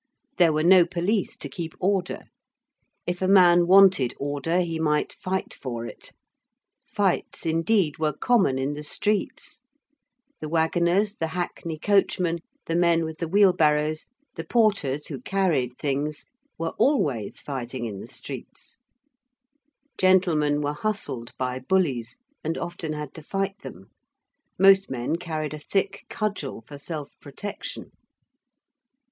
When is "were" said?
0.51-0.63, 7.99-8.11, 16.57-16.73, 20.61-20.73